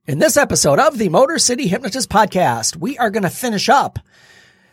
[0.06, 3.98] In this episode of the Motor City Hypnotist Podcast, we are going to finish up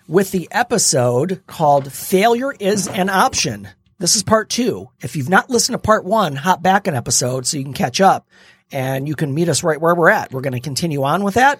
[0.07, 3.69] with the episode called Failure is an Option.
[3.99, 4.91] This is part two.
[5.01, 8.03] If you've not listened to part one, hop back an episode so you can catch
[8.03, 8.29] up
[8.71, 10.31] and you can meet us right where we're at.
[10.31, 11.59] We're going to continue on with that.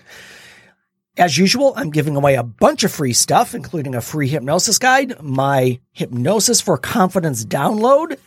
[1.17, 5.23] As usual, I'm giving away a bunch of free stuff, including a free hypnosis guide,
[5.23, 8.19] my hypnosis for confidence download,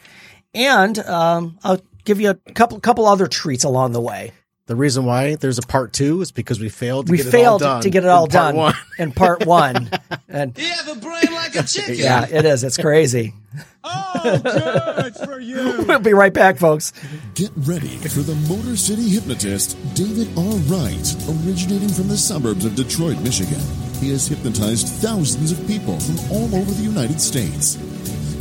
[0.54, 4.32] and um, I'll give you a couple couple other treats along the way.
[4.68, 7.62] The reason why there's a part two is because we failed to we get failed
[7.62, 8.74] it all done to get it all in part done one.
[9.00, 9.90] in part one,
[10.30, 11.96] and You have a brain like a chicken.
[11.98, 12.64] yeah, it is.
[12.64, 13.34] It's crazy.
[13.90, 15.86] Oh, good for you.
[15.88, 16.92] We'll be right back, folks.
[17.36, 20.44] Get ready for the Motor City hypnotist, David R.
[20.68, 23.62] Wright, originating from the suburbs of Detroit, Michigan.
[24.02, 27.78] He has hypnotized thousands of people from all over the United States.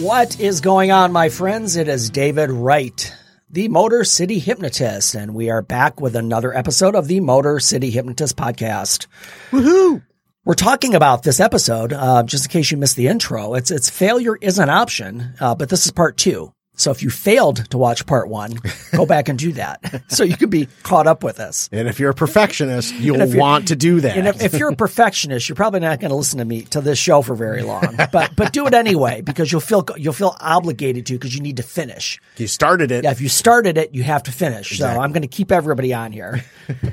[0.00, 1.76] What is going on, my friends?
[1.76, 3.14] It is David Wright,
[3.50, 7.90] the Motor City Hypnotist, and we are back with another episode of the Motor City
[7.90, 9.08] Hypnotist podcast.
[9.50, 10.02] Woohoo!
[10.46, 13.52] We're talking about this episode, uh, just in case you missed the intro.
[13.52, 16.54] It's it's failure is an option, uh, but this is part two.
[16.80, 18.58] So if you failed to watch part one,
[18.92, 21.68] go back and do that, so you can be caught up with us.
[21.72, 24.16] And if you're a perfectionist, you'll want to do that.
[24.16, 26.80] And if, if you're a perfectionist, you're probably not going to listen to me to
[26.80, 27.98] this show for very long.
[28.10, 31.58] But but do it anyway because you'll feel you'll feel obligated to because you need
[31.58, 32.18] to finish.
[32.38, 34.78] you started it, Yeah, if you started it, you have to finish.
[34.78, 36.42] So I'm going to keep everybody on here.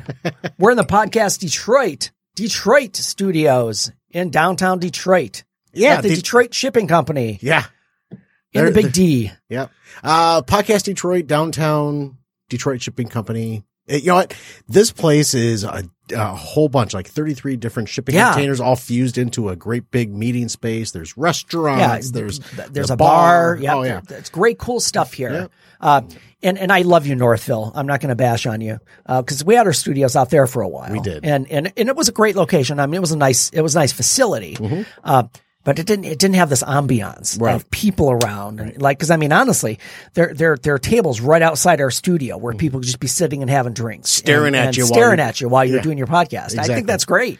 [0.59, 5.45] We're in the podcast Detroit, Detroit studios in downtown Detroit.
[5.73, 7.65] Yeah, the- Detroit Shipping Company yeah,
[8.53, 9.31] in the Big D.
[9.49, 9.67] yeah.
[10.03, 12.17] Uh, podcast Detroit, downtown
[12.49, 13.63] Detroit Shipping Company.
[13.89, 14.33] Eh, You know what?
[14.67, 18.33] This place is a, a whole bunch, like 33 different shipping Yeah.
[18.33, 20.91] containers, all fused into a great big meeting space.
[20.91, 22.07] There's restaurants.
[22.07, 22.39] Yeah, there's
[22.71, 23.57] there's the a bar.
[23.61, 24.01] Yeah, Oh yeah.
[24.09, 25.31] it's great, cool stuff here.
[25.33, 25.47] Yeah.
[25.79, 26.01] Uh,
[26.43, 27.71] and and I love you, Northville.
[27.75, 30.61] I'm not going to bash on you because we had our studios out there for
[30.63, 30.91] a while.
[30.91, 31.23] We did.
[31.25, 32.79] and and and it was a great location.
[32.79, 34.57] I mean, it was a nice it was a nice facility.
[35.03, 35.23] Uh,
[35.67, 36.05] but it didn't.
[36.05, 37.39] It didn't have this ambiance.
[37.39, 37.53] Right.
[37.53, 39.79] of people around, and like because I mean, honestly,
[40.13, 43.41] there there there are tables right outside our studio where people could just be sitting
[43.41, 44.09] and having drinks.
[44.09, 45.83] Staring and- at and you while staring at you while you're Yeah.
[45.83, 46.57] doing your podcast.
[46.57, 47.37] I think that's great.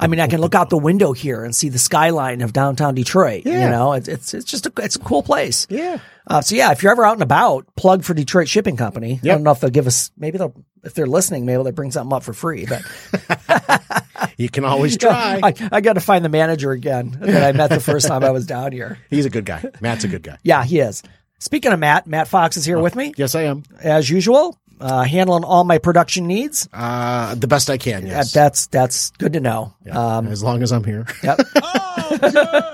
[0.00, 2.94] I mean, I can look out the window here and see the skyline of downtown
[2.94, 3.44] Detroit.
[3.44, 5.66] You know, it's it's it's just a it's a cool place.
[5.68, 5.98] Yeah.
[6.28, 9.20] Uh, so yeah, if you're ever out and about, plug for Detroit Shipping Company.
[9.22, 10.10] I don't know if they'll give us.
[10.16, 10.54] Maybe they'll.
[10.82, 12.64] If they're listening, maybe they'll bring something up for free.
[12.66, 12.82] But
[14.36, 15.40] You can always try.
[15.42, 18.30] I, I got to find the manager again that I met the first time I
[18.30, 18.98] was down here.
[19.10, 19.64] He's a good guy.
[19.80, 20.38] Matt's a good guy.
[20.42, 21.02] Yeah, he is.
[21.38, 23.62] Speaking of Matt, Matt Fox is here with me Yes, I am.
[23.82, 26.66] as usual, uh, handling all my production needs.
[26.72, 28.04] Uh, the best I can.
[28.04, 28.32] That, Yes.
[28.32, 29.74] that's that's good to know.
[29.90, 31.06] Um, as long as I'm here.
[31.22, 31.38] yep.
[31.62, 32.18] Oh,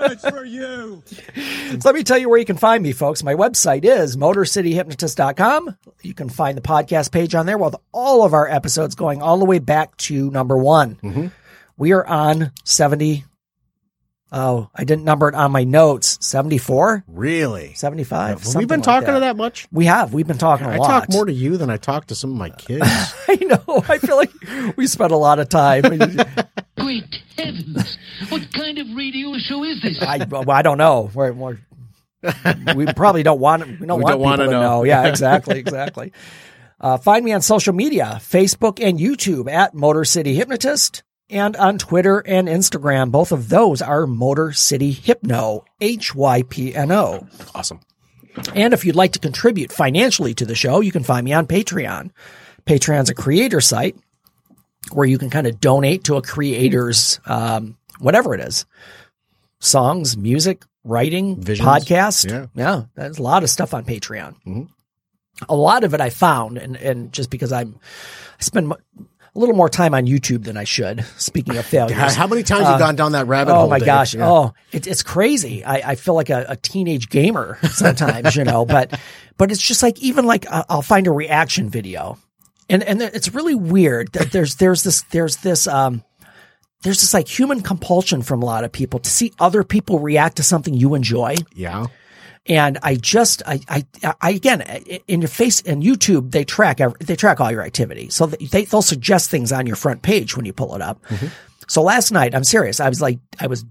[0.07, 1.03] good for you.
[1.05, 3.23] So let me tell you where you can find me, folks.
[3.23, 5.77] My website is motorcityhypnotist.com.
[6.01, 9.37] You can find the podcast page on there with all of our episodes going all
[9.37, 10.95] the way back to number one.
[11.03, 11.27] Mm-hmm.
[11.77, 13.25] We are on 70.
[14.35, 16.17] Oh, I didn't number it on my notes.
[16.25, 17.73] 74, Really?
[17.75, 18.19] 75.
[18.19, 19.13] Well, we've something been like talking that.
[19.13, 19.67] to that much.
[19.71, 20.11] We have.
[20.13, 20.89] We've been talking a I lot.
[20.89, 22.81] I talk more to you than I talk to some of my kids.
[23.27, 23.83] I know.
[23.87, 24.31] I feel like
[24.75, 25.83] we spent a lot of time.
[26.77, 27.03] Great
[27.37, 27.97] heavens!
[28.29, 30.01] What kind of radio show is this?
[30.01, 31.11] I, well, I don't know.
[31.13, 31.57] We're, we're,
[32.75, 34.61] we probably don't want we don't We want don't wanna people to know.
[34.79, 34.83] know.
[34.83, 36.11] Yeah, exactly, exactly.
[36.81, 41.77] Uh, find me on social media, Facebook and YouTube at Motor City Hypnotist, and on
[41.77, 43.11] Twitter and Instagram.
[43.11, 47.27] Both of those are Motor City Hypno, H Y P N O.
[47.53, 47.79] awesome.
[48.55, 51.45] And if you'd like to contribute financially to the show, you can find me on
[51.45, 52.11] Patreon.
[52.65, 53.95] Patreon's a creator site
[54.91, 58.65] where you can kind of donate to a creator's um, whatever it is
[59.59, 61.67] songs, music, writing, Visions.
[61.67, 62.29] podcast.
[62.29, 62.47] Yeah.
[62.53, 64.67] yeah, there's a lot of stuff on Patreon.
[65.47, 67.79] A lot of it I found, and, and just because I'm,
[68.39, 68.73] I spend
[69.35, 71.03] a little more time on YouTube than I should.
[71.17, 73.63] Speaking of failures, How, how many times have you gone down that rabbit Oh hole?
[73.65, 73.85] Oh my Dave?
[73.87, 74.13] gosh!
[74.13, 74.29] Yeah.
[74.29, 75.63] Oh, it, it's crazy.
[75.63, 78.65] I, I feel like a, a teenage gamer sometimes, you know.
[78.65, 78.99] But
[79.37, 82.17] but it's just like even like uh, I'll find a reaction video,
[82.69, 86.03] and and it's really weird that there's there's this there's this um
[86.83, 90.37] there's this like human compulsion from a lot of people to see other people react
[90.37, 91.35] to something you enjoy.
[91.55, 91.87] Yeah.
[92.45, 93.85] And I just, I, I,
[94.19, 94.61] I again,
[95.07, 98.09] in your face in YouTube, they track, every, they track all your activity.
[98.09, 101.01] So they, they'll suggest things on your front page when you pull it up.
[101.05, 101.27] Mm-hmm.
[101.67, 102.81] So last night, I'm serious.
[102.81, 103.65] I was like, I was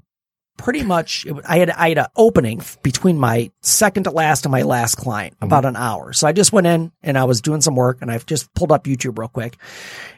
[0.57, 4.53] pretty much, it, I had, I had an opening between my second to last and
[4.53, 5.45] my last client, mm-hmm.
[5.45, 6.15] about an hour.
[6.15, 8.73] So I just went in and I was doing some work and I've just pulled
[8.73, 9.59] up YouTube real quick.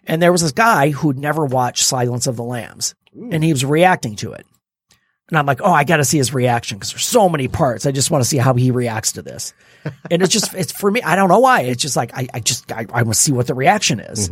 [0.06, 2.94] And there was this guy who'd never watched Silence of the Lambs
[3.32, 4.46] and he was reacting to it.
[5.30, 7.86] And I'm like, oh, I got to see his reaction because there's so many parts.
[7.86, 9.54] I just want to see how he reacts to this.
[10.10, 11.02] And it's just, it's for me.
[11.02, 11.62] I don't know why.
[11.62, 14.30] It's just like, I, I just, I, I want to see what the reaction is.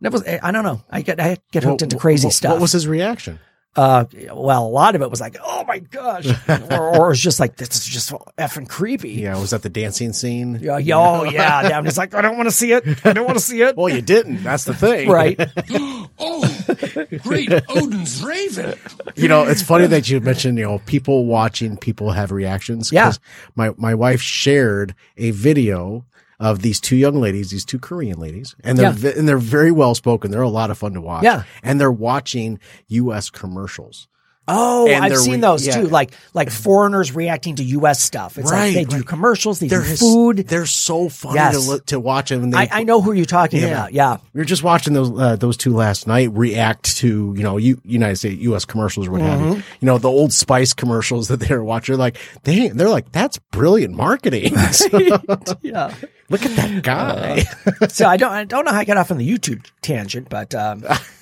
[0.00, 0.82] That was, I don't know.
[0.90, 2.52] I get, I get hooked into crazy What- stuff.
[2.52, 3.38] What was his reaction?
[3.76, 7.38] Uh, well, a lot of it was like, oh my gosh, or, or it's just
[7.38, 9.10] like this is just effing creepy.
[9.10, 10.58] Yeah, was that the dancing scene?
[10.60, 11.60] Yeah, yeah, oh yeah.
[11.78, 13.06] I'm just like, I don't want to see it.
[13.06, 13.76] I don't want to see it.
[13.76, 14.42] Well, you didn't.
[14.42, 15.08] That's the thing.
[15.08, 15.38] right.
[16.20, 16.57] Oh,
[17.22, 18.78] great Odin's raven.
[19.16, 22.92] You know, it's funny that you mentioned, you know, people watching people have reactions.
[22.92, 23.04] Yeah.
[23.06, 23.20] 'Cause
[23.56, 26.04] My, my wife shared a video
[26.40, 29.10] of these two young ladies, these two Korean ladies, and they're, Yeah.
[29.18, 30.30] and they're very well spoken.
[30.30, 31.24] They're a lot of fun to watch.
[31.24, 31.42] Yeah.
[31.64, 33.28] And they're watching U.S.
[33.30, 34.06] commercials.
[34.48, 35.76] Oh, I've they're seen re- those yeah.
[35.80, 35.86] too.
[35.88, 38.02] Like like foreigners reacting to U.S.
[38.02, 38.38] stuff.
[38.38, 39.06] It's Right, like they do right.
[39.06, 40.38] commercials, they They're do his- food.
[40.48, 41.54] They're so funny Yes.
[41.64, 42.50] to, look, to watch them.
[42.50, 43.68] They, I, I know who you're talking Yeah.
[43.68, 43.92] about.
[43.92, 44.16] Yeah.
[44.32, 47.80] We were just watching those uh, those two last night react to you know U-
[47.84, 48.64] United States U.S.
[48.64, 49.52] commercials or what have Mm-hmm.
[49.58, 49.62] you.
[49.80, 51.92] You know the old Spice commercials that they were watching.
[51.94, 54.52] They're like they they're like that's brilliant marketing.
[55.62, 55.94] Yeah.
[56.30, 57.44] Look at that guy.
[57.88, 60.54] So I don't I don't know how I got off on the YouTube tangent, but
[60.54, 60.84] um,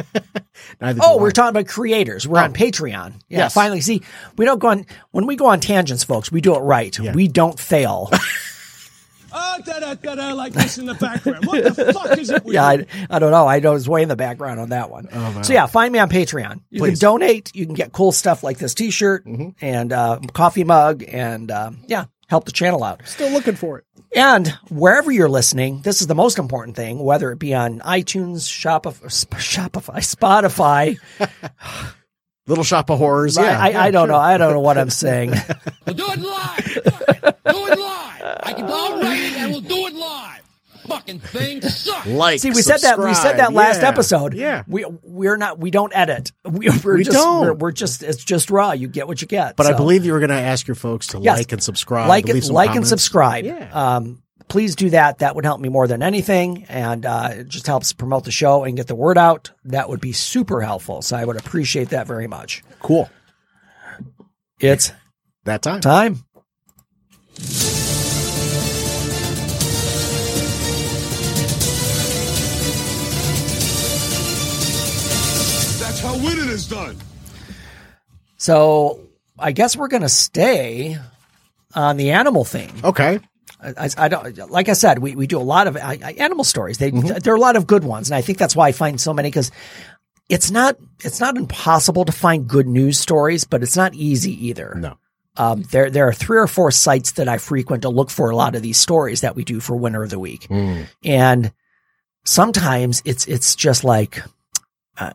[0.80, 2.26] oh, we're talking about creators.
[2.26, 3.14] We're on Patreon.
[3.28, 3.38] Yeah.
[3.38, 3.54] Yes.
[3.54, 4.02] Finally, see,
[4.36, 6.30] we don't go on when we go on tangents, folks.
[6.30, 6.98] We do it right.
[6.98, 8.10] We don't fail.
[9.34, 11.46] Oh, da da da da, like this in the background.
[11.46, 12.66] What the fuck is it with yeah.
[12.66, 13.46] I, I don't know.
[13.46, 15.08] I know it's way in the background on that one.
[15.42, 16.60] so yeah, find me on Patreon.
[16.68, 16.98] You Please.
[16.98, 17.50] can donate.
[17.54, 19.24] You can get cool stuff like this T-shirt
[19.60, 23.02] and uh, coffee mug, and um, yeah, help the channel out.
[23.06, 23.84] Still looking for it.
[24.16, 28.48] And wherever you're listening, this is the most important thing, whether it be on iTunes,
[28.48, 29.04] Shopify,
[29.36, 30.98] Shopify, Spotify.
[32.46, 33.36] Little shop of horrors.
[33.38, 34.12] I, Yeah, I, yeah, I don't sure.
[34.14, 34.18] know.
[34.18, 35.30] I don't know what I'm saying.
[35.86, 36.64] We'll do it live.
[36.64, 38.38] do it live.
[38.42, 40.42] I can, I'll write it and we'll do it live.
[40.92, 42.06] Fucking thing sucks.
[42.06, 42.98] Like, See, we said that.
[42.98, 43.88] We said that last Yeah.
[43.88, 44.34] episode.
[44.34, 45.58] Yeah, we we're not.
[45.58, 46.32] We don't edit.
[46.44, 47.16] We, we're We just.
[47.16, 47.40] don't.
[47.46, 48.02] We're, we're just.
[48.02, 48.72] It's just raw.
[48.72, 49.56] You get what you get.
[49.56, 52.08] but I believe you were going to ask your folks to yes, like and subscribe.
[52.08, 53.44] Like, leave some like and subscribe.
[53.44, 53.70] Yeah.
[53.72, 55.18] Um, please do that.
[55.18, 58.64] That would help me more than anything, and uh, it just helps promote the show
[58.64, 59.50] and get the word out.
[59.64, 61.00] That would be super helpful.
[61.02, 62.62] So I would appreciate that very much.
[62.80, 63.08] Cool.
[64.60, 64.92] It's
[65.44, 65.80] That time.
[65.80, 66.24] time.
[76.52, 76.96] Is done.
[78.36, 79.00] So
[79.38, 80.96] I guess we're going to stay
[81.74, 82.72] on the animal theme.
[82.84, 83.20] Okay.
[83.60, 86.44] I, I don't like I said we, we do a lot of I, I, animal
[86.44, 86.78] stories.
[86.78, 87.18] They Mm-hmm.
[87.18, 89.14] there are a lot of good ones, and I think that's why I find so
[89.14, 89.52] many because
[90.28, 94.74] it's not it's not impossible to find good news stories, but it's not easy either.
[94.76, 94.98] No.
[95.36, 98.36] Um, there there are three or four sites that I frequent to look for a
[98.36, 100.86] lot of these stories that we do for Winner of the Week, Mm.
[101.04, 101.52] and
[102.24, 104.22] sometimes it's it's just like
[104.98, 105.12] I,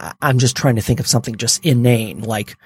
[0.00, 2.56] I, I'm just trying to think of something just inane like.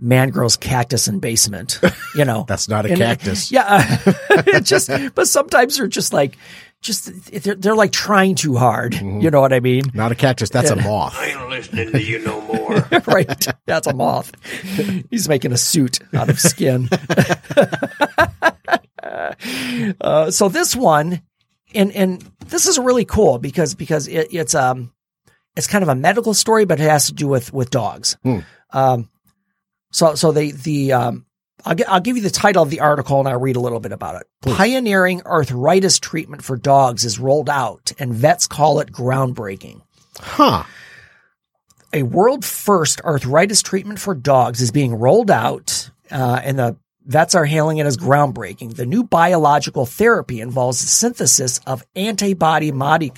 [0.00, 1.80] Man grows cactus in basement,
[2.14, 2.44] you know.
[2.48, 3.50] That's not a And- cactus.
[3.50, 3.64] Yeah,
[4.06, 6.38] uh, it just but sometimes they're just like
[6.80, 7.10] just
[7.42, 8.92] they're, they're like trying too hard.
[8.92, 9.22] Mm-hmm.
[9.22, 9.82] You know what I mean?
[9.94, 10.50] Not a cactus.
[10.50, 11.16] That's a moth.
[11.18, 12.88] I ain't listening to you no more.
[13.08, 13.46] right.
[13.66, 14.30] That's a moth.
[15.10, 16.88] He's making a suit out of skin.
[20.00, 21.22] uh, so this one,
[21.74, 24.92] and and this is really cool because because it, it's um
[25.58, 28.16] it's kind of a medical story, but it has to do with with dogs.
[28.22, 28.38] Hmm.
[28.72, 29.10] Um,
[29.92, 31.26] so so they the um.
[31.64, 33.80] I'll, gi- I'll give you the title of the article and I'll read a little
[33.80, 34.28] bit about it.
[34.42, 39.80] Pioneering arthritis treatment for dogs is rolled out and vets call it groundbreaking
[40.20, 40.62] Huh.
[41.92, 47.34] a world first arthritis treatment for dogs is being rolled out, uh, and the vets
[47.34, 48.76] are hailing it as groundbreaking.
[48.76, 53.12] The new biological therapy involves the synthesis of antibody, modi-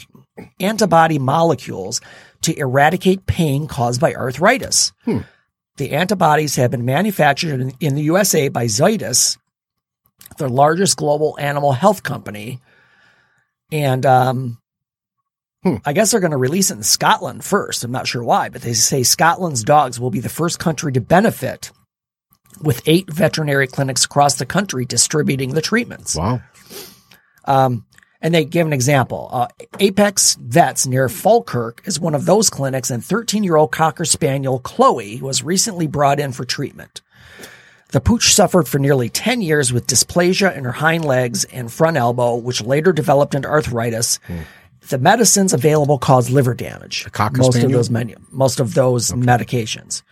[0.59, 2.01] antibody molecules
[2.43, 4.93] to eradicate pain caused by arthritis.
[5.77, 9.39] The antibodies have been manufactured in, in the USA by Zoetis,
[10.39, 12.61] the largest global animal health company.
[13.73, 14.59] And um,
[15.85, 17.85] I guess they're going to release it in Scotland first.
[17.85, 21.01] I'm not sure why, but they say Scotland's dogs will be the first country to
[21.01, 21.71] benefit
[22.63, 26.17] with eight veterinary clinics across the country distributing the treatments.
[26.17, 26.41] Wow.
[27.45, 27.87] Um,
[28.23, 29.29] And they give an example.
[29.33, 29.49] Uh,
[29.79, 34.59] Apex Vets near Falkirk is one of those clinics, and 13 year old Cocker Spaniel
[34.59, 37.01] Chloe was recently brought in for treatment.
[37.93, 41.97] The pooch suffered for nearly 10 years with dysplasia in her hind legs and front
[41.97, 44.21] elbow, which later developed into arthritis.
[44.91, 47.11] The medicines available caused liver damage.
[47.13, 50.03] Cocker most of those menu, most of those medications.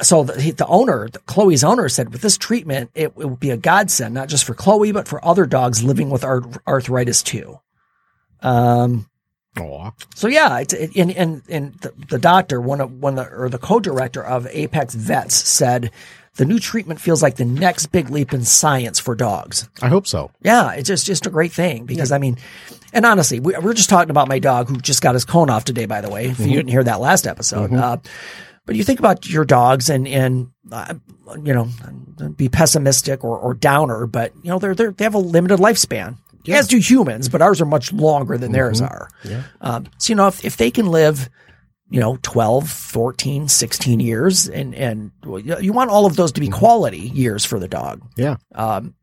[0.00, 3.56] So the, the owner, Chloe's owner said with this treatment, it, it would be a
[3.56, 7.60] godsend, not just for Chloe, but for other dogs living with ar- arthritis too.
[8.40, 9.08] Um,
[9.60, 9.92] Aw.
[10.14, 13.36] so yeah, it's, it, and, and, and the, the doctor, one of, one of the,
[13.36, 15.92] or the co-director of Apex Vets said,
[16.36, 19.68] the new treatment feels like the next big leap in science for dogs.
[19.82, 20.30] I hope so.
[20.42, 22.38] Yeah, it's just just a great thing because I mean,
[22.94, 25.64] and honestly, we, we're just talking about my dog who just got his cone off
[25.64, 25.84] today.
[25.84, 27.98] By the way, if you didn't hear that last episode, uh,
[28.66, 30.94] but you think about your dogs and and uh,
[31.42, 31.68] you know,
[32.36, 36.16] be pessimistic or, or downer, but you know they're they they have a limited lifespan.
[36.48, 39.08] As do humans, but ours are much longer than theirs are.
[39.60, 41.28] Um, so you know, if if they can live
[41.88, 46.32] you know 12 14 16 years and and well, you you want all of those
[46.32, 48.36] to be quality years for the dog Yeah.
[48.54, 48.94] um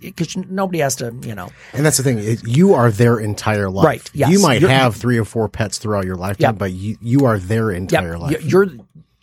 [0.00, 2.18] because nobody has to you know And that's the thing.
[2.18, 3.84] it- You are their entire life.
[3.86, 4.30] Right, yes.
[4.30, 6.58] You might You're- have three or four pets throughout your lifetime, Yep.
[6.58, 8.36] but you, you are their entire yeah, life.
[8.38, 8.48] Mm-hmm.
[8.48, 8.66] You're,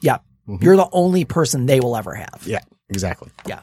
[0.01, 0.17] yeah,
[0.61, 2.43] you're the only person they will ever have.
[2.45, 3.29] yeah, exactly.
[3.45, 3.59] Yeah.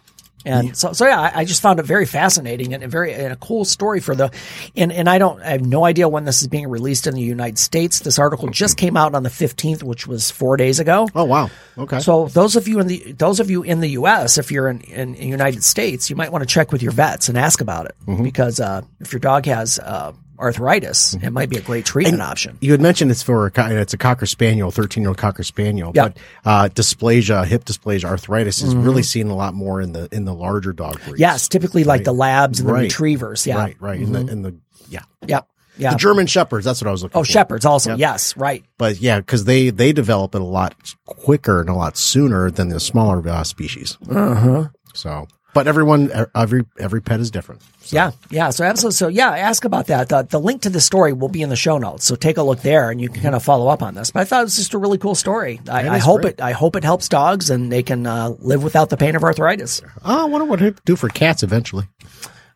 [0.46, 3.32] And so, so yeah, I, I just found it very fascinating and a very and
[3.32, 4.30] a cool story for the,
[4.76, 7.22] and and I don't, I have no idea when this is being released in the
[7.22, 8.00] United States.
[8.00, 11.08] This article just came out on the fifteenth, which was four days ago.
[11.14, 11.48] Oh, wow.
[11.78, 11.98] Okay.
[12.00, 14.82] So those of you in the those of you in the U.S., if you're in
[14.82, 17.86] in the United States, you might want to check with your vets and ask about
[17.86, 18.22] it Mm-hmm.
[18.22, 22.58] because uh, if your dog has uh, arthritis, it might be a great treatment option.
[22.60, 26.08] you had mentioned it's for it's a cocker spaniel, 13 year old cocker spaniel, Yeah.
[26.08, 30.24] but, uh, dysplasia, hip dysplasia, arthritis is really seen a lot more in the, in
[30.24, 31.06] the larger dog breeds.
[31.12, 31.20] Mm-hmm.
[31.20, 32.82] Yes, typically like the labs and the Right.
[32.82, 33.46] retrievers.
[33.46, 34.00] Yeah, Right, right.
[34.00, 34.54] In the, in the,
[34.88, 35.02] yeah.
[35.26, 35.40] yeah,
[35.76, 35.90] yeah.
[35.92, 37.30] The German shepherds, that's what I was looking oh, for.
[37.30, 37.90] shepherds also.
[37.90, 37.98] Yep.
[37.98, 38.64] Yes, right.
[38.78, 40.74] But yeah, cause they, they develop it a lot
[41.06, 43.98] quicker and a lot sooner than the smaller uh, species.
[44.10, 44.68] Uh-huh.
[44.94, 47.62] So, but everyone, every, every pet is different.
[47.86, 48.50] Yeah, yeah.
[48.50, 48.96] So absolutely.
[48.96, 50.08] So yeah, ask about that.
[50.08, 52.04] The, the link to the story will be in the show notes.
[52.04, 54.10] So take a look there, and you can kind of follow up on this.
[54.10, 55.60] But I thought it was just a really cool story.
[55.70, 56.34] I, I hope great.
[56.34, 56.40] it.
[56.42, 59.80] I hope it helps dogs, and they can uh, live without the pain of arthritis.
[60.04, 61.86] Oh, I wonder what it do for cats eventually.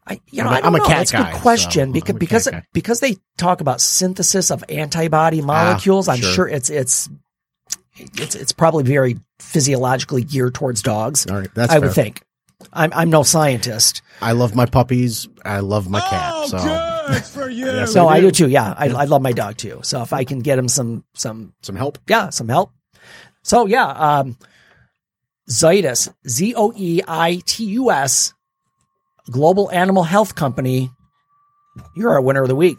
[0.06, 2.12] I, you know, I'm a- I I'm a cat That's a guy, good question so
[2.14, 6.08] because a because because they talk about synthesis of antibody molecules.
[6.08, 6.32] I'm sure.
[6.32, 7.08] sure it's it's
[7.96, 11.26] it's it's probably very physiologically geared towards dogs.
[11.26, 12.22] All right, that's I would think.
[12.72, 14.02] I'm I'm no scientist.
[14.20, 15.28] I love my puppies.
[15.44, 16.32] I love my cat.
[16.34, 16.58] Oh, So
[17.12, 17.66] good for you.
[17.66, 18.26] Yes, So I I do.
[18.30, 18.48] do too.
[18.50, 19.80] Yeah, I, I love my dog too.
[19.82, 21.98] So if I can get him some some some help.
[22.08, 22.70] yeah some help.
[23.42, 24.36] So yeah, um,
[25.50, 28.34] Zoetis Z O E I T U S,
[29.30, 30.90] global animal health company.
[31.96, 32.76] You're our winner of the week.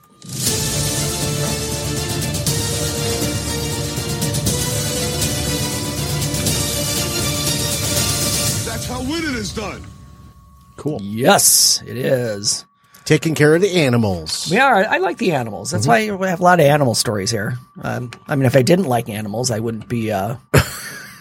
[10.79, 10.99] Cool.
[11.01, 12.65] Yes, it is.
[13.05, 14.47] Taking care of the animals.
[14.51, 14.85] We are.
[14.85, 15.71] I like the animals.
[15.71, 17.57] That's why we have a lot of animal stories here.
[17.81, 20.35] Um, I mean, if I didn't like animals, I wouldn't be, uh,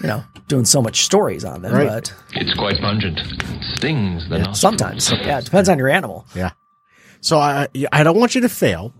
[0.03, 1.73] you know, doing so much stories on them.
[1.75, 1.89] Right.
[1.89, 3.19] But It's quite pungent.
[3.77, 4.61] Stings the nostrils.
[4.61, 6.27] sometimes, yeah, it depends on your animal.
[6.37, 6.51] Yeah.
[7.21, 8.93] So I I don't want you to fail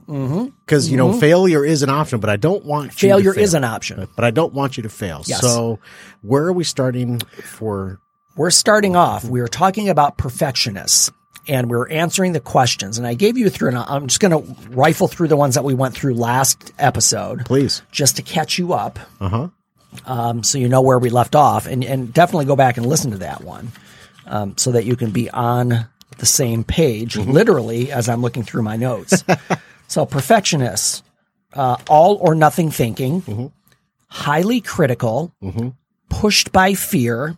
[0.67, 3.09] because you know failure is an option, but I don't want you to Mm-hmm.
[3.15, 3.45] Failure fail.
[3.45, 4.09] is an option.
[4.17, 5.23] But I don't want you to fail.
[5.27, 5.41] Yes.
[5.41, 5.79] So
[6.23, 8.01] where are we starting for?
[8.39, 9.25] We're starting off.
[9.25, 11.11] We were talking about perfectionists
[11.49, 12.97] and we were answering the questions.
[12.97, 15.65] And I gave you through, and I'm just going to rifle through the ones that
[15.65, 17.83] we went through last episode Please.
[17.91, 19.01] just to catch you up.
[19.21, 19.49] Uh huh.
[20.07, 23.11] Um, so you know where we left off and, and definitely go back and listen
[23.11, 23.73] to that one.
[24.25, 28.63] Um, so that you can be on the same page, literally, as I'm looking through
[28.63, 29.25] my notes.
[29.89, 31.03] so perfectionists,
[31.55, 33.53] uh, all or nothing thinking,
[34.07, 35.35] highly critical,
[36.09, 37.37] pushed by fear,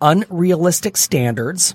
[0.00, 1.74] unrealistic standards,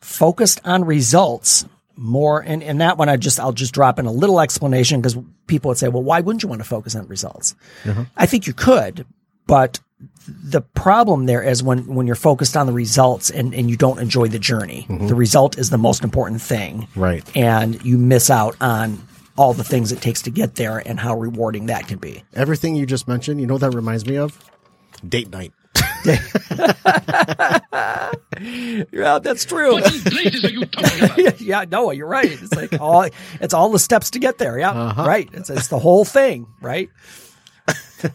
[0.00, 1.66] focused on results
[1.96, 2.40] more.
[2.40, 5.68] And, and that one, I just, I'll just drop in a little explanation because people
[5.68, 7.54] would say, well, why wouldn't you want to focus on results?
[7.84, 8.04] Uh-huh.
[8.16, 9.04] I think you could,
[9.46, 9.80] but
[10.26, 13.98] the problem there is when, when you're focused on the results and, and you don't
[13.98, 14.86] enjoy the journey.
[14.88, 15.08] Mm-hmm.
[15.08, 16.88] The result is the most important thing.
[16.96, 17.24] Right.
[17.36, 19.06] And you miss out on
[19.36, 22.22] all the things it takes to get there and how rewarding that can be.
[22.34, 24.38] Everything you just mentioned, you know what that reminds me of?
[25.06, 25.52] Date night.
[28.92, 29.72] Yeah, that's true.
[29.74, 31.40] What in are you talking about?
[31.40, 32.30] yeah, no, you're right.
[32.30, 33.06] It's like all
[33.40, 34.58] it's all the steps to get there.
[34.58, 35.04] Yeah, Uh-huh.
[35.04, 35.28] right.
[35.32, 36.88] It's it's the whole thing, right?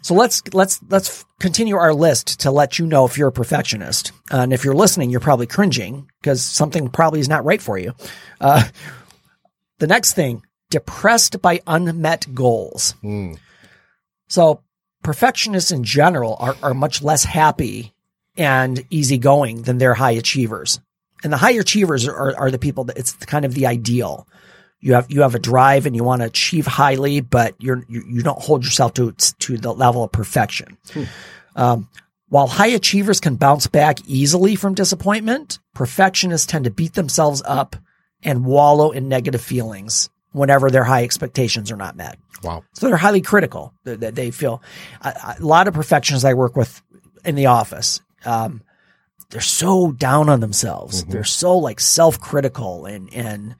[0.02, 4.12] so let's let's let's continue our list to let you know if you're a perfectionist,
[4.32, 7.78] uh, and if you're listening, you're probably cringing because something probably is not right for
[7.78, 7.94] you.
[8.42, 8.64] Uh,
[9.80, 12.96] the next thing, depressed by unmet goals.
[14.28, 14.62] So
[15.06, 17.94] perfectionists in general are, are much less happy
[18.38, 20.82] and easygoing than their high achievers.
[21.24, 24.28] And the high achievers are, are the people that it's kind of the ideal.
[24.80, 28.04] You have you have a drive and you want to achieve highly, but you're you,
[28.08, 30.76] you don't hold yourself to to the level of perfection.
[31.56, 31.88] Um,
[32.30, 37.76] while high achievers can bounce back easily from disappointment, perfectionists tend to beat themselves up
[38.24, 42.18] and wallow in negative feelings whenever their high expectations are not met.
[42.44, 42.64] Wow.
[42.74, 43.74] So they're highly critical.
[43.86, 44.62] That they, feel
[45.02, 46.82] a, a lot of perfectionists I work with
[47.24, 48.02] in the office.
[48.26, 48.62] Um,
[49.30, 51.04] they're so down on themselves.
[51.06, 53.56] They're so like self-critical and and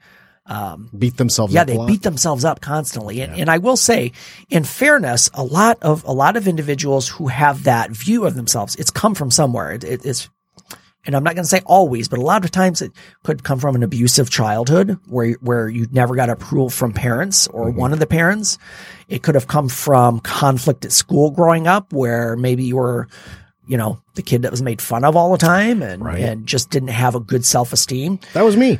[0.48, 3.20] um, Beat themselves yeah, they beat themselves up constantly.
[3.20, 4.12] And, and I will say,
[4.48, 8.76] in fairness, a lot of a lot of individuals who have that view of themselves,
[8.76, 9.72] it's come from somewhere.
[9.72, 10.30] It, it, it's,
[11.06, 13.58] and I'm not going to say always, but a lot of times it could come
[13.58, 17.78] from an abusive childhood where where you never got approval from parents or Mm-hmm.
[17.80, 18.58] one of the parents.
[19.08, 23.06] It could have come from conflict at school growing up, where maybe you were,
[23.68, 26.20] you know, the kid that was made fun of all the time and Right.
[26.20, 28.18] and just didn't have a good self esteem.
[28.34, 28.78] That was me.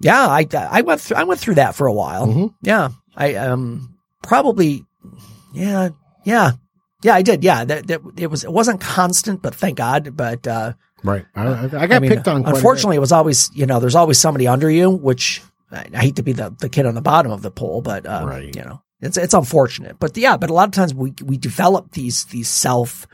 [0.00, 2.26] Yeah, I I went through I went through that for a while.
[2.26, 2.54] Mhm.
[2.60, 4.84] Yeah, I um probably
[5.54, 5.88] yeah
[6.24, 6.52] yeah
[7.02, 10.46] yeah I did yeah that, that it was it wasn't constant but thank God but
[10.46, 10.72] uh
[11.06, 11.24] Right.
[11.34, 12.42] I, I, I got I mean, picked on.
[12.42, 12.56] Quite a bit.
[12.58, 16.16] unfortunately it was always you know there's always somebody under you which I, I hate
[16.16, 18.54] to be the the kid on the bottom of the pole but uh, Right.
[18.54, 21.92] you know it's it's unfortunate but yeah but a lot of times we we develop
[21.92, 23.06] these these self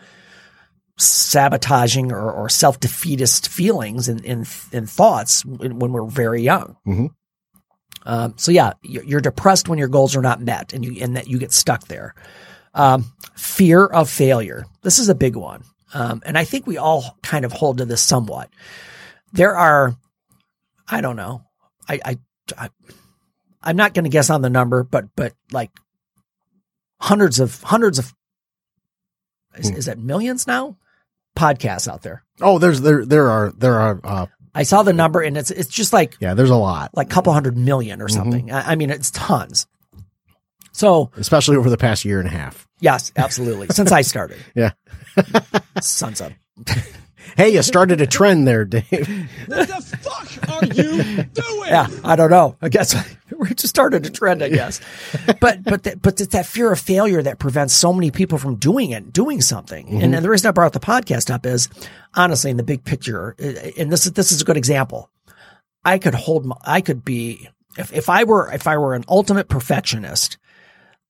[0.99, 6.77] sabotaging or, or self defeatist feelings and, and, and thoughts when, we're very young.
[6.87, 7.11] Mhm.
[8.05, 11.17] Um, so yeah, you're, you're depressed when your goals are not met and you, and
[11.17, 12.15] that you get stuck there.
[12.75, 14.65] Um, fear of failure.
[14.83, 15.63] This is a big one.
[15.95, 18.51] Um, and I think we all kind of hold to this somewhat.
[19.33, 19.95] There are,
[20.89, 21.45] I don't know.
[21.89, 22.19] I, I,
[22.57, 22.69] I
[23.63, 25.71] I'm not going to guess on the number, but, but like
[27.01, 28.13] hundreds of, hundreds of,
[29.57, 30.77] is, is it millions now?
[31.37, 32.25] Podcasts out there.
[32.41, 35.71] Oh, there's there there are there are uh I saw the number and it's, it's
[35.71, 38.51] just like, yeah there's a lot, like a couple hundred million or something.
[38.51, 39.67] I, I mean, it's tons.
[40.73, 42.67] So especially over the past year and a half.
[42.83, 43.69] Yes, absolutely.
[43.71, 44.73] Since I started, Yeah.
[45.81, 46.33] sons of.
[47.35, 48.85] Hey, you started a trend there, Dave.
[49.47, 51.69] What the fuck are you doing?
[51.71, 52.57] Yeah, I don't know.
[52.61, 52.95] I guess
[53.39, 54.43] we just started a trend.
[54.43, 54.83] I guess,
[55.41, 58.57] but but that, but it's that fear of failure that prevents so many people from
[58.57, 60.03] doing it, doing something.
[60.03, 61.71] And, and the reason I brought the podcast up is
[62.13, 65.09] honestly, in the big picture, uh, and this is this is a good example.
[65.87, 69.05] I could hold, my, I could be if if I were if I were an
[69.09, 70.37] ultimate perfectionist,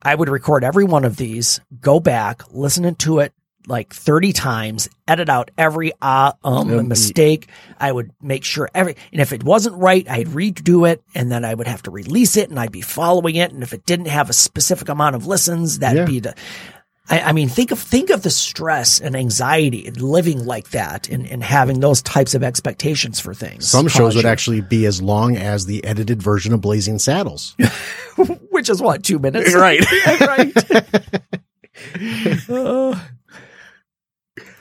[0.02, 3.32] I would record every one of these, go back, listen to it
[3.68, 7.48] like 30 times, edit out every uh, um, Um, mistake.
[7.78, 11.44] I would make sure every, and if it wasn't right, I'd redo it and then
[11.44, 13.52] I would have to release it and I'd be following it.
[13.52, 16.04] And if it didn't have a specific amount of listens, that'd Yeah.
[16.06, 16.34] be the,
[17.12, 21.10] I, I mean, think of, think of the stress and anxiety in living like that
[21.10, 23.68] and, and having those types of expectations for things.
[23.68, 27.54] Some shows cause would actually be as long as the edited version of Blazing Saddles.
[28.50, 29.54] which is what, two minutes?
[29.62, 29.84] Right.
[30.20, 30.56] right.
[32.48, 32.98] Uh,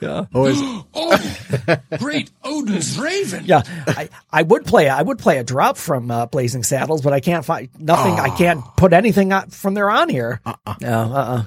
[0.00, 0.26] yeah.
[0.34, 0.58] Always,
[0.94, 3.44] Oh, great Odin's Raven.
[3.46, 7.14] Yeah, I, I would play I would play a drop from uh, Blazing Saddles, but
[7.14, 8.12] I can't find nothing.
[8.12, 10.40] I can't put anything on, from there on here.
[10.44, 10.74] Uh-uh.
[10.80, 11.44] No, uh-uh.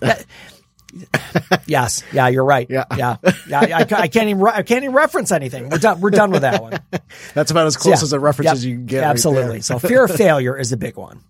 [0.00, 0.24] That-
[1.66, 2.66] yes, yeah, you're right.
[2.70, 2.84] Yeah.
[2.96, 3.60] yeah, yeah.
[3.78, 5.68] I, I can't even I can't even reference anything.
[5.68, 6.00] We're done.
[6.00, 6.80] We're done with that one.
[7.34, 8.04] that's about as close Yeah.
[8.04, 8.54] as a reference Yep.
[8.54, 9.04] as you can get.
[9.04, 9.52] Absolutely.
[9.58, 9.62] there.
[9.62, 11.20] so fear of failure is a big one.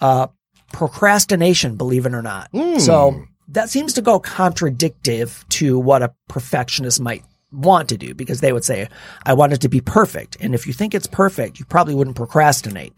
[0.00, 0.26] Uh,
[0.72, 2.48] procrastination, believe it or not.
[2.52, 2.78] Hmm.
[2.78, 8.40] So that seems to go contradictive to what a perfectionist might want to do because
[8.40, 8.88] they would say,
[9.26, 10.36] I want it to be perfect.
[10.40, 12.92] And if you think it's perfect, you probably wouldn't procrastinate.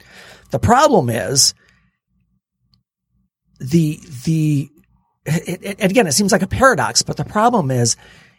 [0.50, 1.54] The problem is
[3.60, 4.68] the, the,
[5.26, 7.96] it, it, again, it seems like a paradox, but the problem is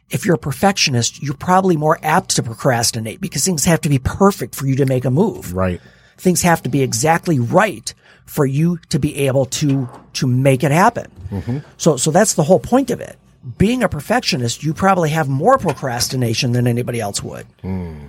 [0.09, 3.99] if you're a perfectionist, you're probably more apt to procrastinate because things have to be
[3.99, 5.79] perfect for you to make a move Right.
[6.17, 7.93] things have to be exactly right
[8.25, 11.11] for you to be able to to make it happen.
[11.31, 11.57] Mm-hmm.
[11.77, 13.17] So so that's the whole point of it.
[13.57, 17.45] Being a perfectionist, you probably have more procrastination than anybody else would.
[17.61, 18.05] Hmm.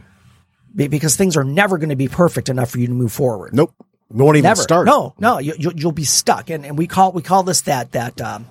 [0.76, 3.54] Be- because things are never going to be perfect enough for you to move forward.
[3.54, 3.74] Nope.
[4.10, 4.62] Won't even Never.
[4.62, 4.86] start.
[4.86, 6.50] No, no, you, you, you'll be stuck.
[6.50, 8.46] And, and we call, we call this that, that, um,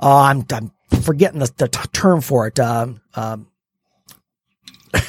[0.00, 0.70] oh, I'm, I'm
[1.02, 2.58] forgetting the, the t- term for it.
[2.60, 3.48] Um, um,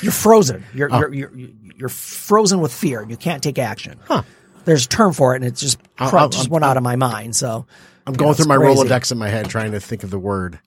[0.01, 0.65] you're frozen.
[0.73, 0.99] You're, Oh.
[0.99, 3.05] you're, you're, you're frozen with fear.
[3.07, 3.99] You can't take action.
[4.05, 4.23] Huh.
[4.65, 7.35] There's a term for it and it just, I'll- just went out of my mind.
[7.35, 7.65] So,
[8.05, 8.83] I'm going know, through my crazy.
[8.83, 10.59] Rolodex in my head trying to think of the word.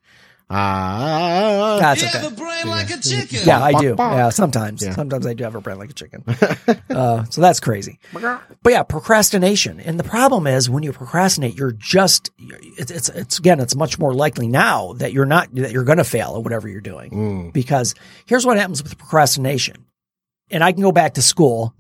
[0.50, 2.18] Uh, That's You okay.
[2.18, 3.38] have a brain like a chicken.
[3.44, 3.94] Yeah, I do.
[3.94, 4.12] Bark, bark.
[4.16, 4.82] Yeah, sometimes.
[4.82, 4.94] Yeah.
[4.94, 6.24] Sometimes I do have a brain like a chicken.
[6.90, 7.98] uh, so that's crazy.
[8.12, 9.78] But yeah, procrastination.
[9.80, 13.98] And the problem is when you procrastinate, you're just, it's, it's, it's again, it's much
[13.98, 17.10] more likely now that you're not, that you're going to fail at whatever you're doing.
[17.10, 17.52] Mm.
[17.52, 17.94] Because
[18.26, 19.86] here's what happens with procrastination.
[20.50, 21.74] And I can go back to school.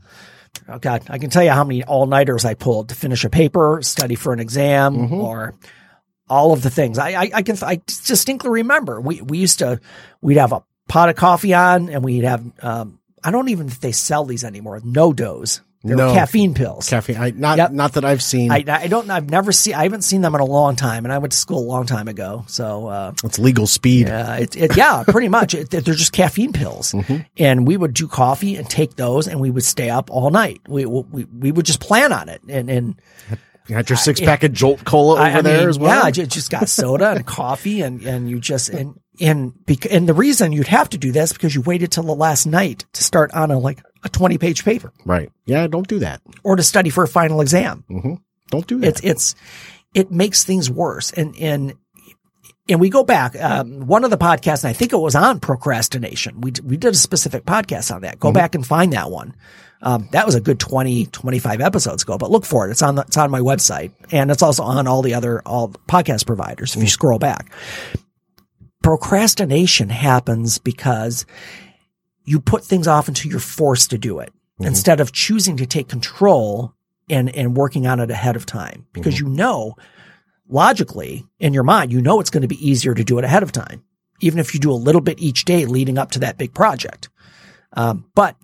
[0.68, 3.30] Oh God, I can tell you how many all nighters I pulled to finish a
[3.30, 5.14] paper, study for an exam, Mm-hmm.
[5.14, 5.54] or
[6.30, 6.98] all of the things.
[6.98, 9.80] I, I, I can, I distinctly remember we, we used to,
[10.22, 13.80] we'd have a pot of coffee on and we'd have, um, I don't even think
[13.80, 14.80] they sell these anymore.
[14.80, 15.60] NoDoz.
[15.82, 16.12] They're No.
[16.12, 16.90] caffeine pills.
[16.90, 17.16] caffeine.
[17.16, 17.70] I, not Yep.
[17.72, 18.50] not that I've seen.
[18.52, 21.12] I, I don't, I've never seen, I haven't seen them in a long time and
[21.12, 22.44] I went to school a long time ago.
[22.48, 24.10] So, uh, it's legal speed.
[24.10, 25.54] uh, it, it, yeah, pretty much.
[25.54, 27.22] It, they're just caffeine pills, Mm-hmm.
[27.38, 30.60] and we would do coffee and take those, and we would stay up all night.
[30.68, 33.00] We we we would just plan on it, and and
[33.70, 35.96] You got your six pack of Jolt Cola over I, I there mean, as well.
[35.96, 39.90] Yeah, I ju- just got soda and coffee, and and you just and and bec-
[39.92, 42.84] and the reason you'd have to do this because you waited till the last night
[42.94, 45.30] to start on a like a twenty page paper right.
[45.46, 45.66] Yeah.
[45.68, 46.20] Don't do that.
[46.42, 47.84] or to study for a final exam.
[48.50, 48.88] Don't do that.
[48.88, 49.34] It's it's
[49.94, 51.74] it makes things worse, and and
[52.68, 53.40] and we go back.
[53.40, 56.40] Um, one of the podcasts, and I think it was on procrastination.
[56.40, 58.18] We we did a specific podcast on that.
[58.18, 59.34] Go back and find that one.
[59.82, 62.70] Um, that was a good 20, 25 episodes ago, but look for it.
[62.70, 65.70] It's on the, it's on my website and it's also on all the other, all
[65.88, 66.76] podcast providers.
[66.76, 67.50] If you scroll back,
[68.82, 71.24] procrastination happens because
[72.24, 75.88] you put things off until you're forced to do it instead of choosing to take
[75.88, 76.74] control
[77.08, 79.74] and, and working on it ahead of time because you know
[80.48, 83.42] logically in your mind, you know it's going to be easier to do it ahead
[83.42, 83.82] of time,
[84.20, 87.08] even if you do a little bit each day leading up to that big project.
[87.72, 88.36] Um, but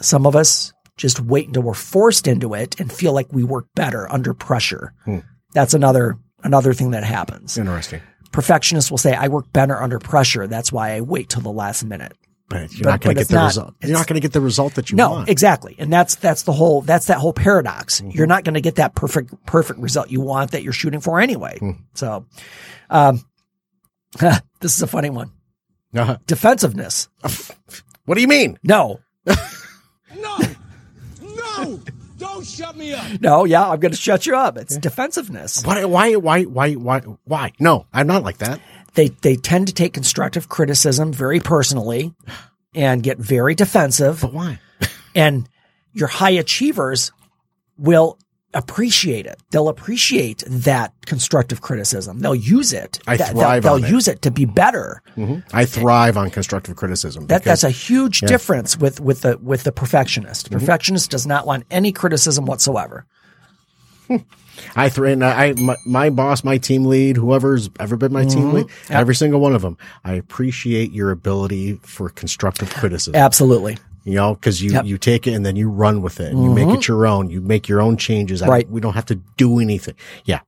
[0.00, 3.66] some of us just wait until we're forced into it and feel like we work
[3.74, 4.92] better under pressure.
[5.54, 7.58] That's another another thing that happens.
[7.58, 8.00] Interesting.
[8.32, 10.46] Perfectionists will say, "I work better under pressure.
[10.46, 12.12] That's why I wait till the last minute."
[12.48, 13.74] But you're But- not going to get the not- result.
[13.82, 15.28] You're not going to get the result that you No, want.
[15.28, 15.76] exactly.
[15.78, 18.00] And that's, that's the whole, that's that whole paradox.
[18.00, 18.10] Mm-hmm.
[18.10, 21.20] You're not going to get that perfect, perfect result you want that you're shooting for
[21.20, 21.58] anyway.
[21.60, 21.70] Hmm.
[21.94, 22.26] So,
[22.90, 23.24] um,
[24.18, 25.30] this is a funny one.
[25.94, 26.18] Uh-huh.
[26.26, 27.08] Defensiveness.
[28.06, 28.58] What do you mean?
[28.64, 29.34] No, No!
[32.40, 32.44] No!
[32.44, 33.20] Don't shut me up!
[33.20, 34.56] no, yeah, I'm going to shut you up.
[34.56, 35.64] It's defensiveness.
[35.64, 35.84] Why?
[35.84, 36.14] Why?
[36.16, 36.44] Why?
[36.44, 36.74] Why?
[36.74, 37.00] Why?
[37.24, 37.52] Why?
[37.58, 38.60] No, I'm not like that.
[38.94, 42.14] They, they tend to take constructive criticism very personally
[42.74, 44.20] and get very defensive.
[44.22, 44.58] But why?
[45.14, 45.48] and
[45.92, 47.12] your high achievers
[47.76, 48.18] will
[48.52, 49.40] appreciate it.
[49.50, 52.18] They'll appreciate that constructive criticism.
[52.18, 52.98] They'll use it.
[53.06, 53.90] I Th- thrive They'll, they'll it.
[53.90, 55.02] use it to be better.
[55.52, 57.26] I thrive on constructive criticism.
[57.26, 60.46] That because- that's a huge difference with with the with the perfectionist.
[60.46, 60.58] Mm-hmm.
[60.58, 63.06] Perfectionist does not want any criticism whatsoever.
[64.74, 65.22] I threaten.
[65.22, 68.38] I my, my boss, my team lead, whoever's ever been my Mm-hmm.
[68.40, 69.78] team lead, every single one of them.
[70.04, 73.14] I appreciate your ability for constructive criticism.
[73.14, 73.78] Absolutely.
[74.04, 74.80] You know, because you Yep.
[74.82, 74.88] Mm-hmm.
[74.88, 76.32] you take it and then you run with it.
[76.32, 77.28] And You make it your own.
[77.30, 78.40] You make your own changes.
[78.42, 78.70] I- Right.
[78.70, 79.94] we don't have to do anything.
[80.24, 80.40] Yeah.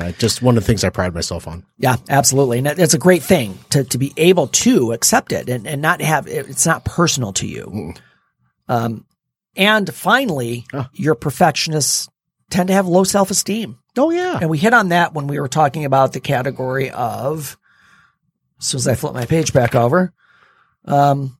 [0.00, 1.64] Uh, just one of the things I pride myself on.
[1.76, 2.58] Yeah, absolutely.
[2.58, 6.00] And it's a great thing to, to be able to accept it and, and not
[6.00, 7.94] have it's not personal to you.
[8.68, 9.04] Um,
[9.56, 10.88] and finally, Ah.
[10.92, 12.08] your perfectionists
[12.50, 13.78] tend to have low self esteem.
[13.96, 14.38] Oh yeah.
[14.40, 17.58] And we hit on that when we were talking about the category of,
[18.60, 20.12] as soon as I flip my page back over,
[20.84, 21.37] um,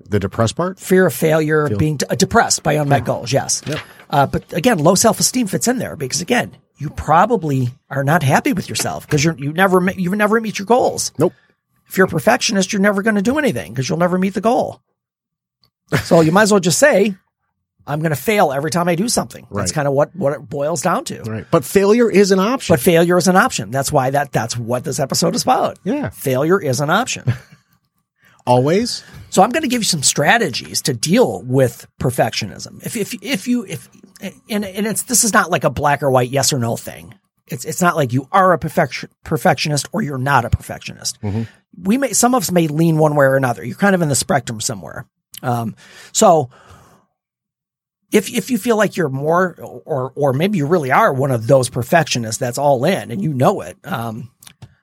[0.00, 0.78] The depressed part.
[0.78, 3.32] fear of failure, Feel- being d- depressed by unmet goals.
[3.32, 3.62] Yes.
[3.66, 3.78] Yep.
[4.10, 8.22] Uh, but again, low self esteem fits in there because again, you probably are not
[8.22, 11.12] happy with yourself because you're, you never, ma- you never meet your goals.
[11.18, 11.32] Nope.
[11.88, 14.40] If you're a perfectionist, you're never going to do anything because you'll never meet the
[14.40, 14.80] goal.
[16.04, 17.14] so you might as well just say,
[17.86, 19.46] I'm going to fail every time I do something.
[19.50, 19.74] That's Right.
[19.74, 21.22] kind of what, what it boils down to.
[21.22, 21.46] Right.
[21.50, 22.74] But failure is an option.
[22.74, 23.70] But failure is an option.
[23.70, 25.78] That's why that that's what this episode is about.
[25.84, 26.10] Yeah.
[26.10, 27.32] Failure is an option.
[28.48, 29.04] Always.
[29.30, 32.84] so I'm going to give you some strategies to deal with perfectionism.
[32.84, 33.88] If if if you if
[34.48, 37.14] and and it's this is not like a black or white yes or no thing.
[37.46, 41.18] It's it's not like you are a perfection, perfectionist or you're not a perfectionist.
[41.80, 43.64] We may some of us may lean one way or another.
[43.64, 45.06] You're kind of in the spectrum somewhere.
[45.42, 45.76] Um,
[46.12, 46.50] so
[48.12, 51.46] if if you feel like you're more or or maybe you really are one of
[51.46, 54.30] those perfectionists that's all in and you know it, um,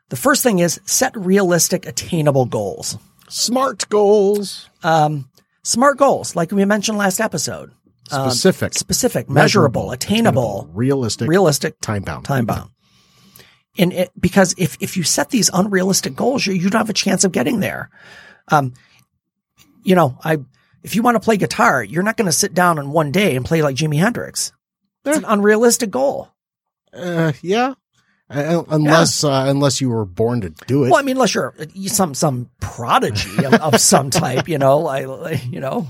[0.09, 2.97] the first thing is set realistic, attainable goals.
[3.29, 4.69] Smart goals.
[4.83, 5.29] Um,
[5.63, 7.71] smart goals, like we mentioned last episode,
[8.11, 8.73] Um, Specific.
[8.75, 12.25] specific, measurable, attainable, realistic, realistic, time bound.
[12.25, 12.69] time bound.
[13.77, 16.93] And it, because if, if you set these unrealistic goals, you, you don't have a
[16.93, 17.89] chance of getting there.
[18.49, 18.73] Um,
[19.83, 20.37] you know, I,
[20.83, 23.35] if you want to play guitar, you're not going to sit down in one day
[23.35, 24.53] and play like Jimi Hendrix.
[25.03, 26.29] It's an unrealistic goal.
[26.93, 27.73] Uh, yeah.
[28.29, 30.89] Uh, uh unless uh, unless you were born to do it.
[30.89, 34.79] Well, I mean, unless you're uh, some some prodigy of, of some type, you know,
[34.79, 35.87] like you know.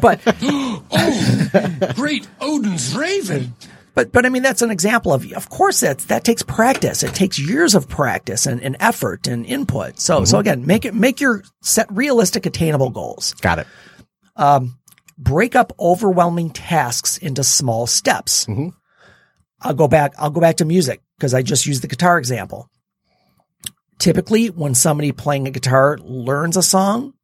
[0.00, 3.54] But oh, Great Odin's Raven.
[3.94, 5.30] but but I mean, that's an example of.
[5.32, 7.04] Of course, that that takes practice.
[7.04, 10.00] It takes years of practice and, and effort and input.
[10.00, 10.40] So so mm-hmm.
[10.40, 13.34] again, make it make your set realistic, attainable goals.
[13.34, 13.66] Got it.
[14.34, 14.78] Um,
[15.16, 18.46] break up overwhelming tasks into small steps.
[18.46, 18.68] Mm-hmm.
[19.60, 22.68] I'll go back, I'll go back to music because I just used the guitar example.
[23.98, 27.14] Typically, when somebody playing a guitar learns a song,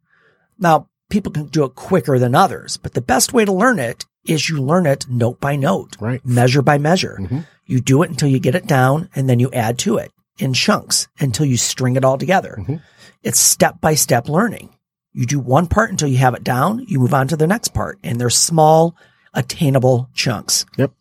[0.58, 4.04] now people can do it quicker than others, but the best way to learn it
[4.26, 6.24] is you learn it note by note, Right.
[6.24, 7.18] measure by measure.
[7.20, 7.40] Mm-hmm.
[7.66, 10.52] You do it until you get it down and then you add to it in
[10.54, 12.56] chunks until you string it all together.
[12.58, 12.76] Mm-hmm.
[13.22, 14.70] It's step by step learning.
[15.12, 16.84] You do one part until you have it down.
[16.88, 18.96] You move on to the next part and they're small,
[19.32, 20.66] attainable chunks.
[20.76, 20.92] Yep.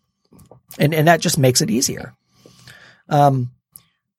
[0.80, 2.14] And, and that just makes it easier.
[3.10, 3.52] Um,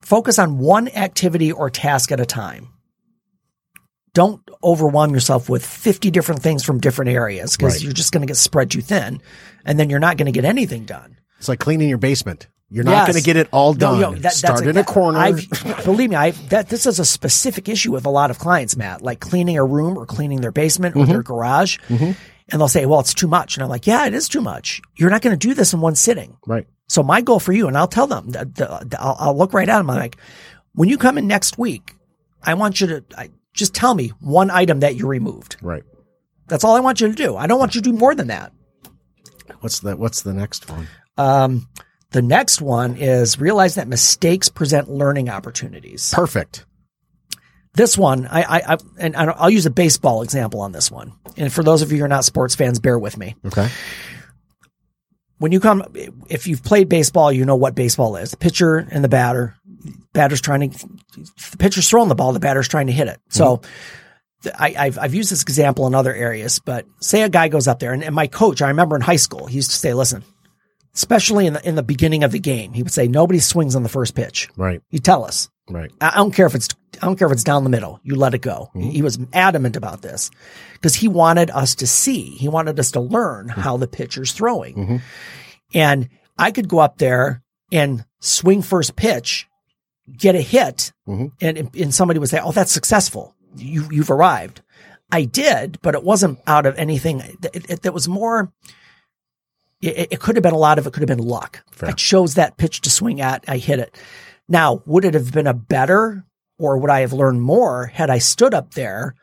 [0.01, 2.69] focus on one activity or task at a time.
[4.13, 7.83] Don't overwhelm yourself with 50 different things from different areas because Right.
[7.83, 9.21] you're just going to get spread too thin
[9.65, 11.17] and then you're not going to get anything done.
[11.37, 12.47] It's like cleaning your basement.
[12.69, 13.07] You're not Yes.
[13.07, 13.99] going to get it all No, done.
[13.99, 15.19] yo, that- Start a- in a corner.
[15.19, 15.45] I've,
[15.83, 19.01] believe me, I that this is a specific issue with a lot of clients, Matt.
[19.01, 22.11] Like cleaning a room or cleaning their basement or their Mm-hmm.
[22.51, 24.81] And they'll say, "Well, it's too much," and I'm like, "Yeah, it is too much.
[24.95, 26.67] You're not going to do this in one sitting." right.
[26.87, 29.53] So my goal for you, and I'll tell them, the, the, the- I'll, I'll look
[29.53, 29.89] right at them.
[29.89, 30.17] I'm like,
[30.73, 31.95] when you come in next week,
[32.43, 35.55] I want you to I, just tell me one item that you removed.
[35.63, 35.81] Right.
[36.47, 37.35] That's all I want you to do.
[37.35, 38.51] I don't want you to do more than that.
[39.61, 40.87] What's the What's the next one?
[41.17, 41.67] Um,
[42.11, 46.11] the next one is realize that mistakes present learning opportunities.
[46.13, 46.65] Perfect.
[47.75, 51.13] This one, I, I, I and I- I'll use a baseball example on this one.
[51.37, 53.35] And for those of you who are not sports fans, bear with me.
[53.45, 53.67] Okay.
[55.37, 55.83] When you come,
[56.29, 58.31] if you've played baseball, you know what baseball is.
[58.31, 59.55] The pitcher and the batter.
[60.13, 63.19] Batter's trying to, the pitcher's throwing the ball, the batter's trying to hit it.
[63.29, 64.49] So mm-hmm.
[64.57, 67.79] I, I've, I've used this example in other areas, but say a guy goes up
[67.79, 70.23] there and, and my coach, I remember in high school, he used to say, listen,
[70.95, 73.83] especially in the, in the beginning of the game, he would say, nobody swings on
[73.83, 74.49] the first pitch.
[74.55, 74.81] Right.
[74.89, 75.49] He'd tell us.
[75.69, 75.91] Right.
[75.99, 76.69] I don't care if it's
[77.01, 77.99] I don't care if it's down the middle.
[78.03, 78.69] You let it go.
[78.73, 79.03] He mm-hmm.
[79.03, 80.31] was adamant about this
[80.73, 82.21] because he wanted us to see.
[82.21, 83.59] He wanted us to learn mm-hmm.
[83.59, 84.75] how the pitcher's throwing.
[84.75, 84.97] Mm-hmm.
[85.73, 89.47] And I could go up there and swing first pitch,
[90.15, 90.93] get a hit,
[91.41, 93.35] and and somebody would say, "Oh, that's successful.
[93.57, 94.61] You you've arrived."
[95.11, 97.21] I did, but it wasn't out of anything.
[97.21, 98.51] It, it, that was more.
[99.85, 100.93] It, it could have been a lot of it.
[100.93, 101.63] Could have been luck.
[101.81, 103.45] I chose that pitch to swing at.
[103.47, 103.97] I hit it.
[104.47, 106.25] Now, would it have been a better
[106.57, 109.15] or would I have learned more had I stood up there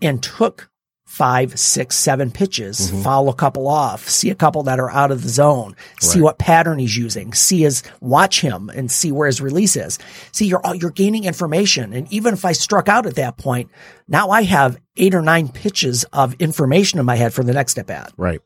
[0.00, 0.70] and took
[1.10, 3.02] five, six, seven pitches, mm-hmm.
[3.02, 6.38] foul a couple off, see a couple that are out of the zone, see what
[6.38, 9.98] pattern he's using, see his, watch him and see where his release is.
[10.30, 11.92] See, you're, you're gaining information.
[11.92, 13.70] And even if I struck out at that point,
[14.06, 17.76] now I have eight or nine pitches of information in my head for the next
[17.76, 18.12] at bat.
[18.16, 18.40] Right.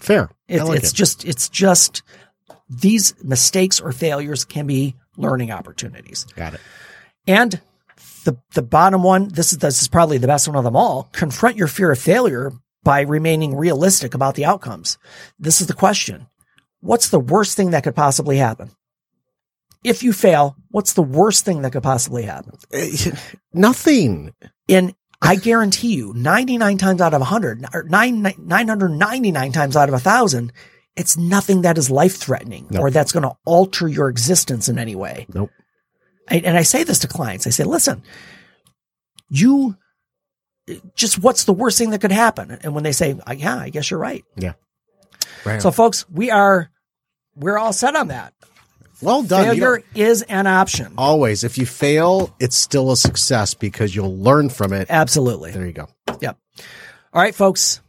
[0.00, 0.30] Fair.
[0.48, 0.94] It, like it's it.
[0.94, 2.02] just, it's just
[2.68, 6.24] these mistakes or failures can be learning opportunities.
[6.36, 6.60] Got it.
[7.26, 7.60] And
[8.24, 11.08] the the bottom one, this is this is probably the best one of them all.
[11.12, 12.52] Confront your fear of failure
[12.84, 14.98] by remaining realistic about the outcomes.
[15.38, 16.26] This is the question.
[16.80, 18.70] What's the worst thing that could possibly happen?
[19.82, 22.58] If you fail, what's the worst thing that could possibly happen?
[22.72, 23.12] Eh,
[23.52, 24.34] nothing.
[24.68, 30.52] And I guarantee you, 99 times out of 100, or 999 times out of 1,000,
[30.96, 32.82] it's nothing that is life threatening Nope.
[32.82, 35.26] or that's going to alter your existence in any way.
[35.32, 35.50] Nope.
[36.28, 37.46] I, and I say this to clients.
[37.46, 38.02] I say, listen,
[39.28, 39.76] you
[40.94, 42.50] just what's the worst thing that could happen?
[42.62, 44.24] And when they say, "Uh, yeah, I guess you're right.
[44.36, 44.54] Yeah.
[45.44, 45.62] Right.
[45.62, 46.70] So folks, we are,
[47.36, 48.34] we're all set on that.
[49.02, 49.44] Well done.
[49.44, 50.94] Failure is an option.
[50.96, 54.86] always, if you fail, it's still a success because you'll learn from it.
[54.90, 55.52] Absolutely.
[55.52, 55.88] There you go.
[56.20, 56.38] Yep.
[57.12, 57.80] All right, folks.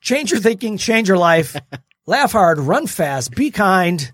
[0.00, 1.56] Change your thinking, change your life.
[2.06, 4.10] Laugh hard, run fast, be kind.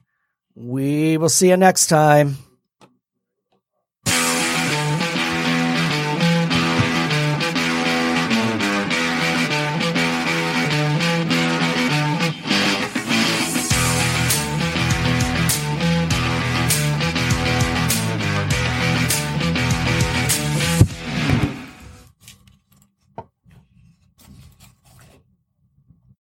[0.54, 2.36] We will see you next time.